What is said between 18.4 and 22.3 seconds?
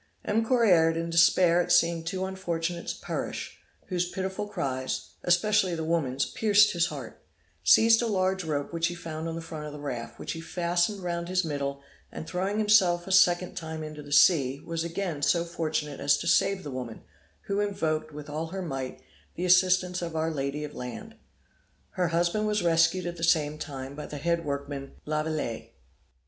her might, the assistance of our Lady of Land. Her